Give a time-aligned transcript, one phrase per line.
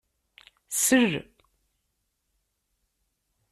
[0.81, 1.13] Sel!